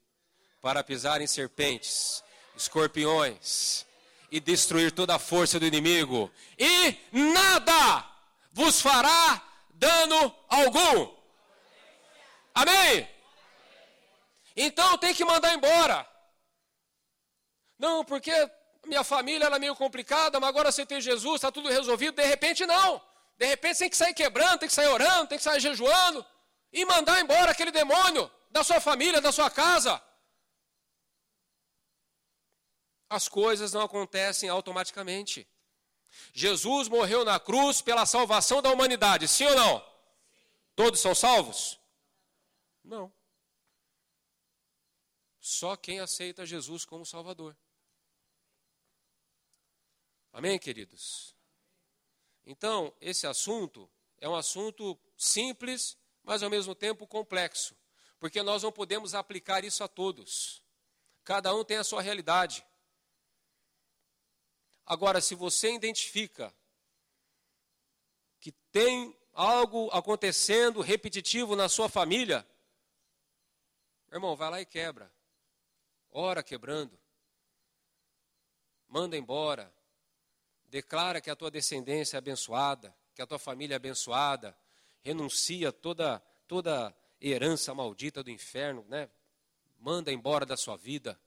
[0.62, 2.23] para pisar em serpentes,
[2.56, 3.84] escorpiões
[4.30, 8.08] e destruir toda a força do inimigo, e nada
[8.51, 11.15] vos fará dano algum.
[12.54, 13.10] Amém?
[14.56, 16.08] Então tem que mandar embora.
[17.80, 18.32] Não, porque
[18.86, 22.15] minha família era meio complicada, mas agora você tem Jesus, está tudo resolvido.
[22.15, 23.01] De repente, não.
[23.38, 26.26] De repente tem que sair quebrando, tem que sair orando, tem que sair jejuando
[26.71, 30.02] e mandar embora aquele demônio da sua família, da sua casa.
[33.10, 35.48] As coisas não acontecem automaticamente.
[36.34, 39.95] Jesus morreu na cruz pela salvação da humanidade, sim ou não?
[40.76, 41.80] Todos são salvos?
[42.84, 43.13] Não.
[45.39, 47.56] Só quem aceita Jesus como Salvador.
[50.34, 51.35] Amém, queridos?
[52.46, 57.76] Então, esse assunto é um assunto simples, mas ao mesmo tempo complexo,
[58.20, 60.64] porque nós não podemos aplicar isso a todos.
[61.24, 62.66] Cada um tem a sua realidade.
[64.86, 66.54] Agora, se você identifica
[68.40, 72.48] que tem algo acontecendo repetitivo na sua família,
[74.12, 75.12] irmão, vai lá e quebra.
[76.12, 76.98] Ora quebrando.
[78.88, 79.75] Manda embora.
[80.76, 84.54] Declara que a tua descendência é abençoada, que a tua família é abençoada.
[85.02, 89.10] Renuncia toda toda herança maldita do inferno, né?
[89.80, 91.18] Manda embora da sua vida.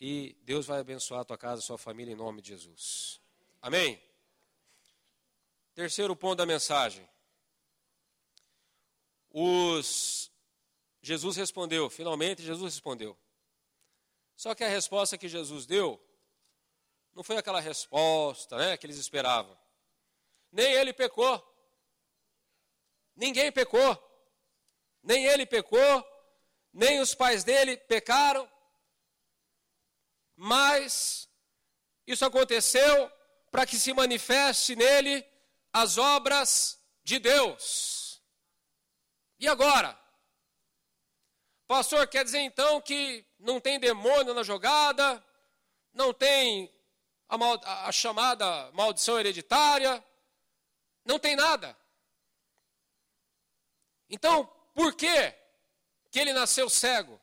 [0.00, 3.20] E Deus vai abençoar a tua casa, a sua família em nome de Jesus.
[3.60, 4.00] Amém.
[5.74, 7.04] Terceiro ponto da mensagem.
[9.28, 10.30] Os
[11.02, 13.18] Jesus respondeu, finalmente Jesus respondeu.
[14.36, 16.00] Só que a resposta que Jesus deu
[17.18, 19.58] não foi aquela resposta né, que eles esperavam.
[20.52, 21.44] Nem ele pecou.
[23.16, 24.00] Ninguém pecou.
[25.02, 26.06] Nem ele pecou,
[26.72, 28.48] nem os pais dele pecaram.
[30.36, 31.28] Mas
[32.06, 33.10] isso aconteceu
[33.50, 35.26] para que se manifeste nele
[35.72, 38.22] as obras de Deus.
[39.40, 40.00] E agora?
[41.66, 45.20] Pastor, quer dizer então que não tem demônio na jogada,
[45.92, 46.72] não tem
[47.28, 50.02] a, mal, a, chamada maldição hereditária,
[51.04, 51.76] não tem nada.
[54.08, 55.32] Então, por que,
[56.10, 57.20] que ele nasceu cego?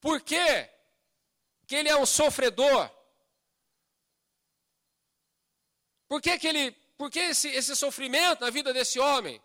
[0.00, 0.68] Por que,
[1.66, 2.90] que ele é um sofredor?
[6.08, 9.40] Por que, que, ele, por que esse, esse sofrimento na vida desse homem?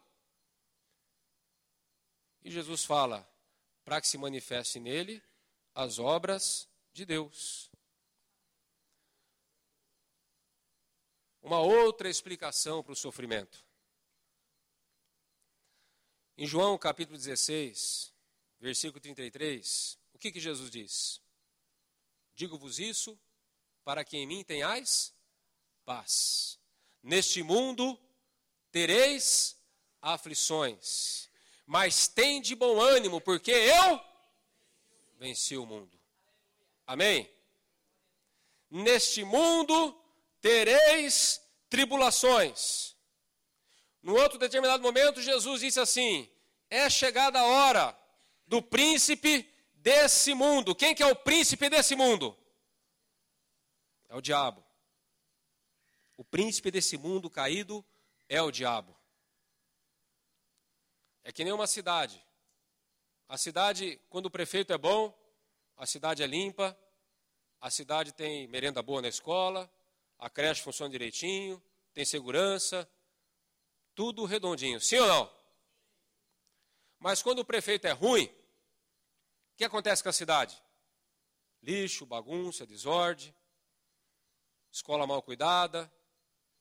[2.44, 3.28] E Jesus fala:
[3.84, 5.22] para que se manifeste nele
[5.76, 7.70] as obras de Deus.
[11.46, 13.64] Uma outra explicação para o sofrimento.
[16.36, 18.12] Em João capítulo 16,
[18.60, 21.22] versículo 33, o que, que Jesus diz?
[22.34, 23.18] Digo-vos isso
[23.84, 25.14] para que em mim tenhais
[25.86, 26.60] paz.
[27.04, 27.96] Neste mundo
[28.72, 29.56] tereis
[30.02, 31.30] aflições,
[31.64, 34.02] mas tem de bom ânimo, porque eu
[35.20, 35.96] venci o mundo.
[36.88, 37.32] Amém?
[38.68, 40.05] Neste mundo
[40.46, 42.96] tereis tribulações.
[44.00, 46.30] No outro determinado momento, Jesus disse assim:
[46.70, 47.98] É chegada a hora
[48.46, 50.76] do príncipe desse mundo.
[50.76, 52.38] Quem que é o príncipe desse mundo?
[54.08, 54.64] É o diabo.
[56.16, 57.84] O príncipe desse mundo caído
[58.30, 58.96] é o diabo.
[61.24, 62.24] É que nem uma cidade.
[63.28, 65.12] A cidade, quando o prefeito é bom,
[65.76, 66.78] a cidade é limpa,
[67.60, 69.68] a cidade tem merenda boa na escola,
[70.18, 71.62] a creche funciona direitinho,
[71.94, 72.90] tem segurança,
[73.94, 74.80] tudo redondinho.
[74.80, 75.36] Sim ou não?
[77.00, 80.62] Mas quando o prefeito é ruim, o que acontece com a cidade?
[81.62, 83.34] Lixo, bagunça, desordem,
[84.72, 85.92] escola mal cuidada,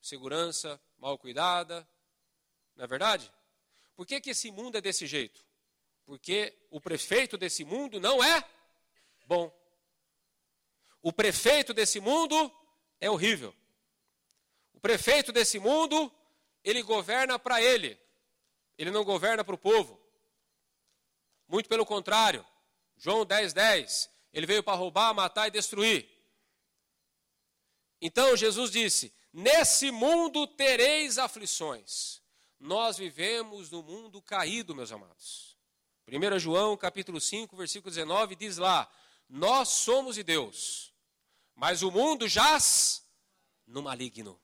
[0.01, 1.87] segurança mal cuidada.
[2.75, 3.31] Não é verdade?
[3.95, 5.45] Por que, que esse mundo é desse jeito?
[6.05, 8.47] Porque o prefeito desse mundo não é
[9.25, 9.53] bom.
[11.01, 12.51] O prefeito desse mundo
[12.99, 13.53] é horrível.
[14.73, 16.11] O prefeito desse mundo,
[16.63, 17.99] ele governa para ele.
[18.77, 19.99] Ele não governa para o povo.
[21.47, 22.45] Muito pelo contrário.
[22.97, 24.09] João 10, 10.
[24.33, 26.09] Ele veio para roubar, matar e destruir.
[28.01, 32.21] Então Jesus disse: Nesse mundo tereis aflições.
[32.59, 35.55] Nós vivemos no mundo caído, meus amados.
[36.07, 38.89] 1 João capítulo 5, versículo 19 diz lá:
[39.29, 40.93] Nós somos de Deus,
[41.55, 43.03] mas o mundo jaz
[43.65, 44.39] no maligno.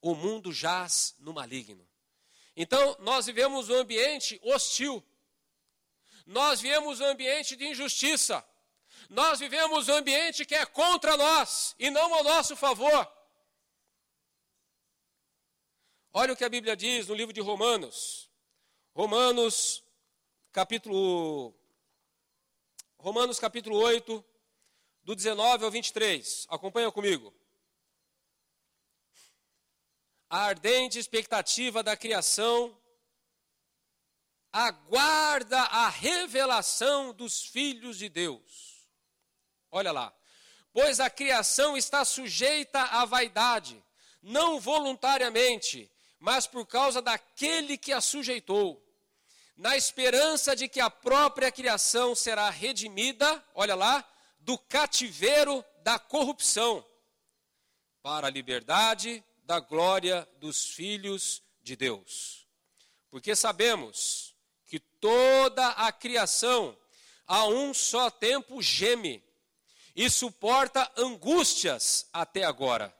[0.00, 1.88] O mundo jaz no maligno.
[2.56, 5.04] Então, nós vivemos um ambiente hostil.
[6.26, 8.44] Nós vivemos um ambiente de injustiça.
[9.08, 13.10] Nós vivemos um ambiente que é contra nós e não ao nosso favor.
[16.12, 18.28] Olha o que a Bíblia diz no livro de Romanos.
[18.94, 19.84] Romanos,
[20.52, 21.54] capítulo
[22.98, 24.24] Romanos capítulo 8,
[25.08, 26.46] do 19 ao 23.
[26.50, 27.34] Acompanha comigo.
[30.28, 32.78] A ardente expectativa da criação
[34.52, 38.86] aguarda a revelação dos filhos de Deus.
[39.70, 40.14] Olha lá.
[40.74, 43.82] Pois a criação está sujeita à vaidade,
[44.20, 48.86] não voluntariamente, mas por causa daquele que a sujeitou,
[49.56, 54.06] na esperança de que a própria criação será redimida, olha lá,
[54.38, 56.84] do cativeiro da corrupção,
[58.02, 62.46] para a liberdade da glória dos filhos de Deus.
[63.10, 64.34] Porque sabemos
[64.66, 66.78] que toda a criação
[67.26, 69.22] a um só tempo geme
[69.94, 72.94] e suporta angústias até agora.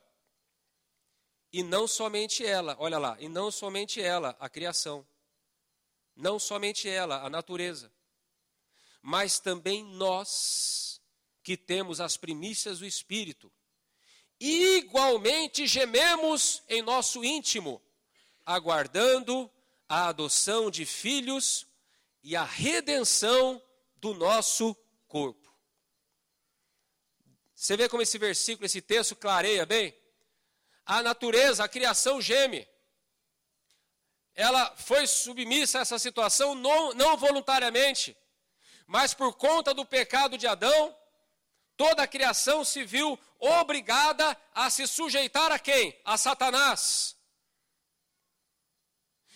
[1.52, 5.06] E não somente ela, olha lá, e não somente ela, a criação.
[6.14, 7.92] Não somente ela, a natureza.
[9.00, 10.87] Mas também nós
[11.48, 13.50] que temos as primícias do Espírito.
[14.38, 17.80] Igualmente gememos em nosso íntimo,
[18.44, 19.50] aguardando
[19.88, 21.66] a adoção de filhos
[22.22, 23.62] e a redenção
[23.96, 25.50] do nosso corpo.
[27.54, 29.96] Você vê como esse versículo, esse texto clareia bem?
[30.84, 32.68] A natureza, a criação geme.
[34.34, 38.14] Ela foi submissa a essa situação não, não voluntariamente,
[38.86, 40.94] mas por conta do pecado de Adão,
[41.78, 45.96] toda a criação se viu obrigada a se sujeitar a quem?
[46.04, 47.16] A Satanás.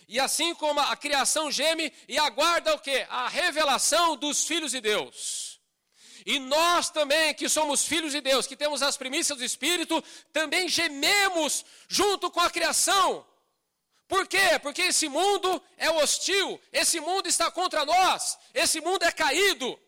[0.09, 3.07] E assim como a criação geme e aguarda o que?
[3.09, 5.61] A revelação dos filhos de Deus.
[6.27, 10.03] E nós também, que somos filhos de Deus, que temos as primícias do Espírito,
[10.33, 13.27] também gememos junto com a criação.
[14.07, 14.59] Por quê?
[14.61, 19.79] Porque esse mundo é hostil, esse mundo está contra nós, esse mundo é caído.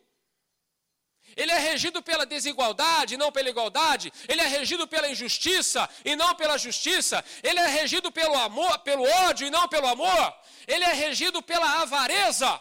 [1.37, 4.13] Ele é regido pela desigualdade, não pela igualdade.
[4.29, 7.25] Ele é regido pela injustiça e não pela justiça.
[7.43, 10.35] Ele é regido pelo amor, pelo ódio e não pelo amor.
[10.67, 12.61] Ele é regido pela avareza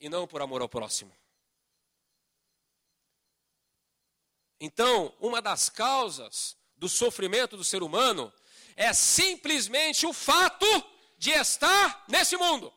[0.00, 1.16] e não por amor ao próximo.
[4.60, 8.32] Então, uma das causas do sofrimento do ser humano
[8.76, 10.66] é simplesmente o fato
[11.18, 12.72] de estar nesse mundo.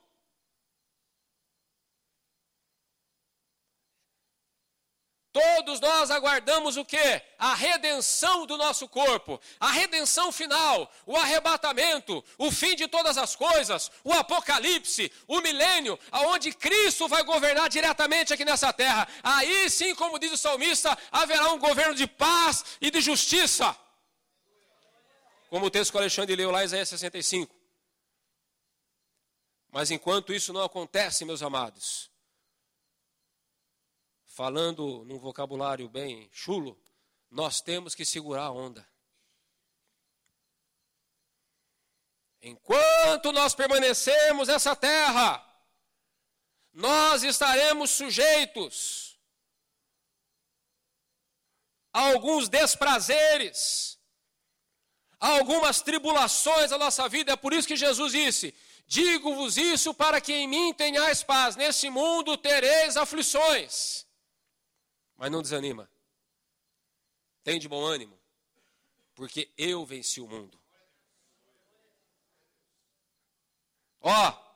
[5.37, 7.21] Todos nós aguardamos o que?
[7.37, 13.35] A redenção do nosso corpo, a redenção final, o arrebatamento, o fim de todas as
[13.35, 19.07] coisas, o apocalipse, o milênio, aonde Cristo vai governar diretamente aqui nessa terra.
[19.21, 23.77] Aí sim, como diz o salmista, haverá um governo de paz e de justiça.
[25.51, 27.55] Como o texto que o Alexandre leu lá Isaías 65.
[29.71, 32.09] Mas enquanto isso não acontece, meus amados,
[34.37, 36.79] falando num vocabulário bem chulo,
[37.27, 38.87] nós temos que segurar a onda.
[42.39, 45.43] Enquanto nós permanecermos nessa terra,
[46.71, 49.19] nós estaremos sujeitos
[51.91, 53.97] a alguns desprazeres,
[55.19, 57.31] a algumas tribulações da nossa vida.
[57.31, 58.53] É por isso que Jesus disse:
[58.85, 61.55] Digo-vos isso para que em mim tenhais paz.
[61.55, 64.06] Nesse mundo tereis aflições.
[65.17, 65.89] Mas não desanima.
[67.43, 68.17] Tem de bom ânimo,
[69.15, 70.59] porque eu venci o mundo.
[73.99, 74.47] Ó,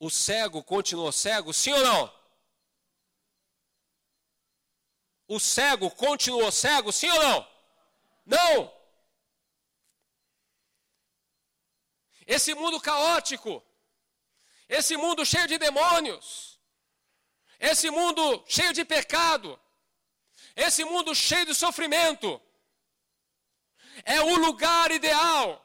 [0.00, 2.16] o cego continuou cego, sim ou não?
[5.28, 7.48] O cego continuou cego, sim ou não?
[8.24, 8.76] Não.
[12.26, 13.62] Esse mundo caótico,
[14.68, 16.55] esse mundo cheio de demônios,
[17.58, 19.58] esse mundo cheio de pecado,
[20.54, 22.40] esse mundo cheio de sofrimento,
[24.04, 25.62] é o lugar ideal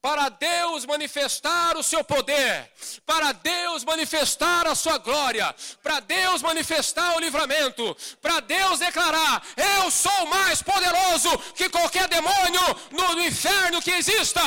[0.00, 2.70] para Deus manifestar o seu poder,
[3.06, 9.90] para Deus manifestar a sua glória, para Deus manifestar o livramento, para Deus declarar: Eu
[9.90, 14.42] sou mais poderoso que qualquer demônio no, inferno que exista.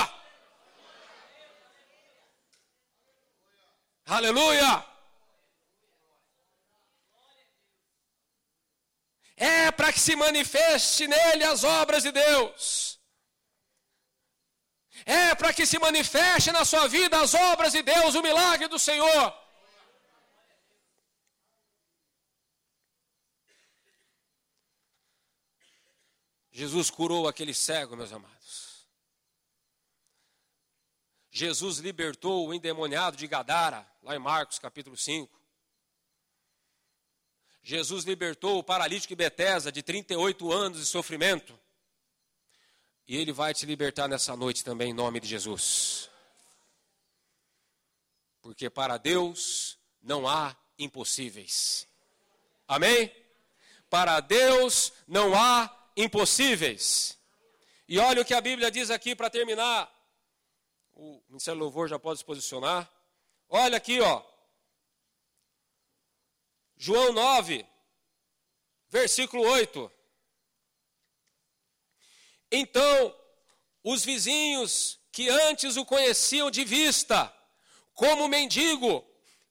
[4.05, 4.85] Aleluia!
[9.37, 12.99] é para que se manifeste nele as obras de Deus.
[15.05, 18.79] É para que se manifeste na sua vida as obras de Deus, o milagre do
[18.79, 19.33] Senhor.
[26.51, 28.87] Jesus curou aquele cego, meus amados.
[31.29, 35.36] Jesus libertou o endemoniado de Gadara, lá em Marcos capítulo 5.
[37.67, 41.59] Jesus libertou o paralítico de Betesda de 38 anos de sofrimento.
[43.05, 46.09] E ele vai te libertar nessa noite também em nome de Jesus.
[48.41, 51.85] Porque para Deus não há impossíveis.
[52.65, 53.13] Amém?
[53.89, 57.17] Para Deus não há impossíveis.
[57.85, 59.93] E olha o que a Bíblia diz aqui para terminar.
[60.93, 62.89] O Ministério Louvor já pode se posicionar.
[63.49, 64.23] Olha aqui, ó.
[66.77, 67.65] João 9,
[68.89, 69.91] versículo 8.
[72.51, 73.15] Então,
[73.83, 77.33] os vizinhos que antes o conheciam de vista,
[77.93, 79.03] como mendigo,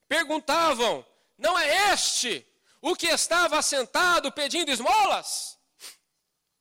[0.07, 1.05] perguntavam:
[1.37, 2.47] Não é este
[2.81, 5.57] o que estava sentado pedindo esmolas?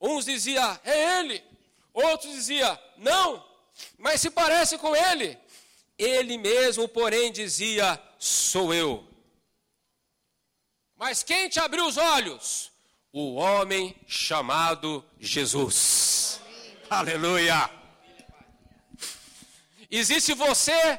[0.00, 1.44] Uns diziam: É ele.
[1.94, 3.46] Outros diziam: Não,
[3.96, 5.38] mas se parece com ele.
[5.96, 9.15] Ele mesmo, porém, dizia: Sou eu.
[10.97, 12.72] Mas quem te abriu os olhos?
[13.12, 16.40] O homem chamado Jesus.
[16.88, 17.12] Amém.
[17.14, 17.70] Aleluia.
[19.90, 20.99] Existe você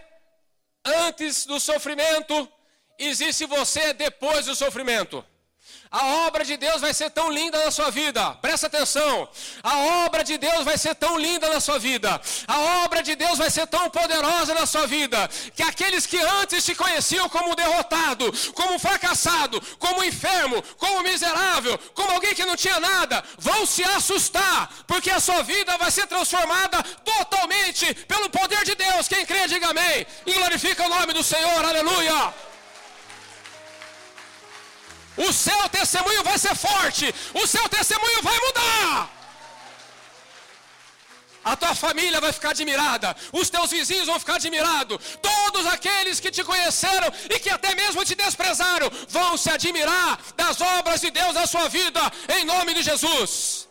[0.86, 2.50] antes do sofrimento,
[2.98, 5.26] existe você depois do sofrimento.
[5.92, 9.28] A obra de Deus vai ser tão linda na sua vida, presta atenção.
[9.64, 13.38] A obra de Deus vai ser tão linda na sua vida, a obra de Deus
[13.38, 18.32] vai ser tão poderosa na sua vida, que aqueles que antes te conheciam como derrotado,
[18.54, 24.70] como fracassado, como enfermo, como miserável, como alguém que não tinha nada, vão se assustar,
[24.86, 29.08] porque a sua vida vai ser transformada totalmente pelo poder de Deus.
[29.08, 30.06] Quem crê, diga amém.
[30.26, 32.47] E glorifica o nome do Senhor, aleluia.
[35.18, 37.14] O seu testemunho vai ser forte.
[37.34, 39.18] O seu testemunho vai mudar.
[41.44, 46.30] A tua família vai ficar admirada, os teus vizinhos vão ficar admirados, todos aqueles que
[46.30, 51.34] te conheceram e que até mesmo te desprezaram vão se admirar das obras de Deus
[51.36, 52.02] na sua vida,
[52.38, 53.70] em nome de Jesus.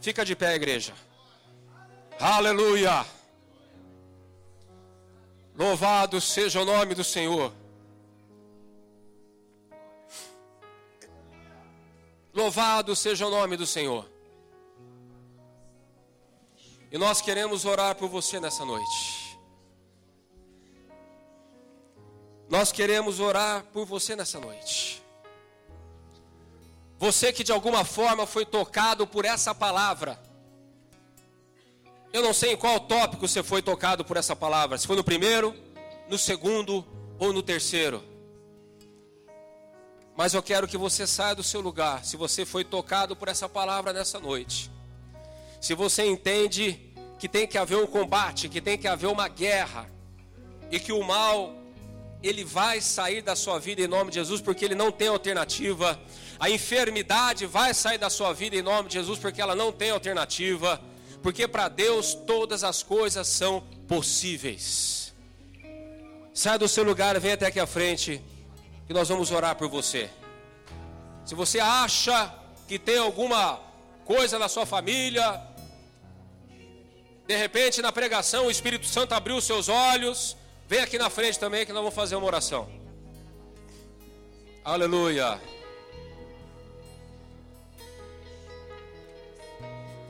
[0.00, 0.94] Fica de pé, igreja.
[2.20, 3.04] Aleluia.
[5.58, 7.52] Louvado seja o nome do Senhor.
[12.36, 14.06] Louvado seja o nome do Senhor.
[16.92, 19.38] E nós queremos orar por você nessa noite.
[22.46, 25.02] Nós queremos orar por você nessa noite.
[26.98, 30.20] Você que de alguma forma foi tocado por essa palavra.
[32.12, 34.76] Eu não sei em qual tópico você foi tocado por essa palavra.
[34.76, 35.56] Se foi no primeiro,
[36.06, 36.84] no segundo
[37.18, 38.04] ou no terceiro.
[40.16, 42.04] Mas eu quero que você saia do seu lugar.
[42.04, 44.70] Se você foi tocado por essa palavra nessa noite.
[45.60, 46.80] Se você entende
[47.18, 49.90] que tem que haver um combate, que tem que haver uma guerra.
[50.70, 51.54] E que o mal,
[52.22, 56.00] ele vai sair da sua vida em nome de Jesus, porque ele não tem alternativa.
[56.38, 59.90] A enfermidade vai sair da sua vida em nome de Jesus, porque ela não tem
[59.90, 60.80] alternativa
[61.26, 65.12] porque para Deus todas as coisas são possíveis.
[66.32, 68.22] Sai do seu lugar, vem até aqui à frente,
[68.86, 70.10] que nós vamos orar por você.
[71.24, 72.32] Se você acha
[72.68, 73.60] que tem alguma
[74.04, 75.42] coisa na sua família,
[77.26, 80.36] de repente na pregação o Espírito Santo abriu os seus olhos,
[80.68, 82.68] vem aqui na frente também que nós vamos fazer uma oração.
[84.64, 85.40] Aleluia.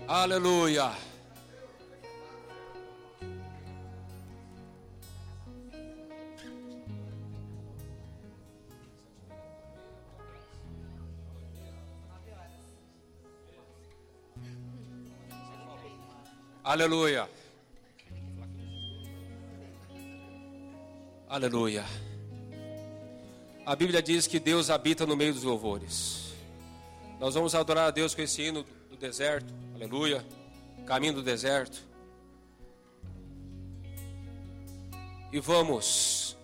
[0.07, 0.93] Aleluia.
[16.77, 17.27] Aleluia.
[21.27, 21.87] Aleluia.
[23.65, 26.35] A Bíblia diz que Deus habita no meio dos louvores.
[27.19, 29.55] Nós vamos adorar a Deus com esse hino do deserto.
[29.75, 30.23] Aleluia.
[30.85, 31.81] Caminho do deserto.
[35.33, 36.37] E vamos,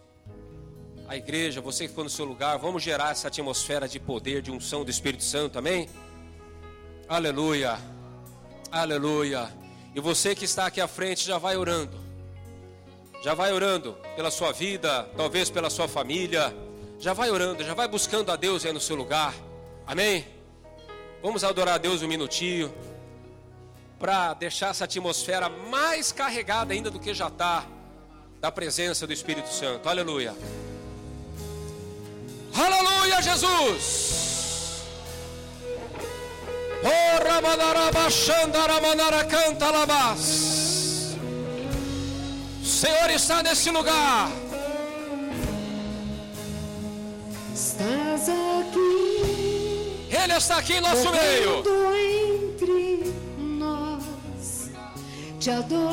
[1.09, 4.51] a igreja, você que ficou no seu lugar, vamos gerar essa atmosfera de poder, de
[4.51, 5.91] unção do Espírito Santo, amém?
[7.07, 7.79] Aleluia.
[8.71, 9.62] Aleluia.
[9.95, 11.99] E você que está aqui à frente já vai orando.
[13.23, 16.55] Já vai orando pela sua vida, talvez pela sua família.
[16.99, 19.35] Já vai orando, já vai buscando a Deus aí no seu lugar.
[19.87, 20.27] Amém?
[21.23, 22.73] Vamos adorar a Deus um minutinho.
[23.99, 27.67] Para deixar essa atmosfera mais carregada ainda do que já está.
[28.41, 29.89] Da presença do Espírito Santo.
[29.89, 30.35] Aleluia.
[32.55, 34.32] Aleluia, Jesus.
[42.61, 44.31] O Senhor está nesse lugar.
[47.55, 50.09] Estás aqui.
[50.11, 51.63] Ele está aqui em nosso meio.
[52.51, 54.71] Entre nós,
[55.39, 55.85] te adorarei,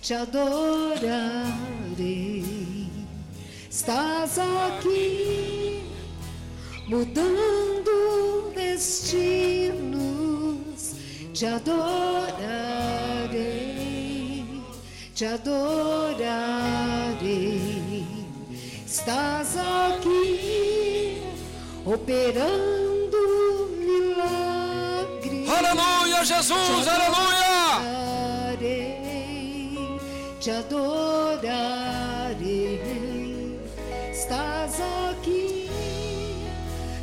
[0.00, 1.60] te adorarei.
[3.70, 5.59] Estás aqui
[6.90, 10.00] mudando destinos,
[11.32, 12.44] te adorarei,
[15.14, 16.10] te adorarei.
[18.84, 21.22] Estás aqui
[21.86, 23.18] operando
[23.78, 25.48] milagres.
[25.48, 27.76] Aleluia, Jesus, te aleluia.
[28.50, 28.98] adorarei,
[30.40, 32.09] te adorarei.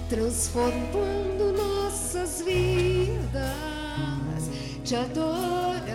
[0.10, 3.28] transformando nossas vidas.
[4.84, 5.88] Te adorarei,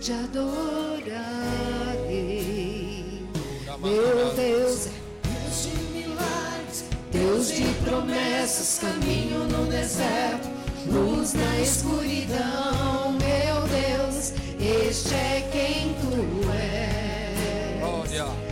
[0.00, 1.18] te adorarei.
[3.80, 4.90] Meu Deus, é
[5.22, 10.48] Deus de milagres, Deus de promessas, caminho no deserto,
[10.86, 13.12] luz na escuridão.
[13.12, 17.80] Meu Deus, este é quem tu és.
[17.80, 18.47] Glória.